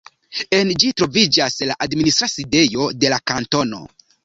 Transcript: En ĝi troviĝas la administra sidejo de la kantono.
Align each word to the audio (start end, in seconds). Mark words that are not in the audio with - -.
En 0.59 0.71
ĝi 0.83 0.89
troviĝas 1.01 1.59
la 1.73 1.77
administra 1.87 2.31
sidejo 2.37 2.91
de 3.05 3.15
la 3.17 3.23
kantono. 3.33 3.87